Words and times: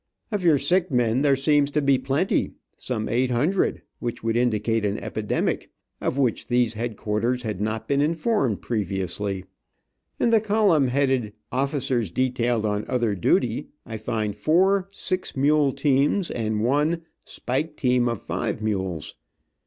Of 0.31 0.43
your 0.43 0.57
sick 0.57 0.89
men 0.89 1.21
there 1.21 1.35
seems 1.35 1.69
to 1.69 1.79
be 1.79 1.99
plenty, 1.99 2.53
some 2.75 3.07
eight 3.07 3.29
hundred, 3.29 3.83
which 3.99 4.23
would 4.23 4.35
indicate 4.35 4.83
an 4.83 4.97
epidemic, 4.97 5.69
of 6.01 6.17
which 6.17 6.47
these 6.47 6.73
headquarters 6.73 7.43
had 7.43 7.61
not 7.61 7.87
been 7.87 8.01
informed 8.01 8.63
previously. 8.63 9.45
In 10.19 10.31
the 10.31 10.41
column 10.41 10.87
headed 10.87 11.33
"officers 11.51 12.09
detailed 12.09 12.65
on 12.65 12.83
other 12.89 13.13
duty" 13.13 13.67
I 13.85 13.97
find 13.97 14.35
four 14.35 14.87
"six 14.89 15.37
mule 15.37 15.71
teams," 15.71 16.31
and 16.31 16.63
one 16.63 17.03
"spike 17.23 17.77
team 17.77 18.09
of 18.09 18.19
five 18.23 18.59
mules." 18.59 19.13